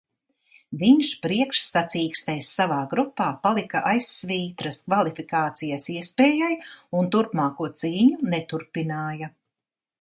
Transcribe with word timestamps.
Viņš 0.83 1.09
priekšsacīkstēs 1.25 2.47
savā 2.61 2.79
grupā 2.95 3.27
palika 3.45 3.83
aiz 3.91 4.09
svītras 4.15 4.81
kvalifikācijas 4.87 5.87
iespējai 5.99 6.51
un 7.03 7.15
turpmāko 7.17 7.73
cīņu 7.83 8.19
neturpināja. 8.35 9.35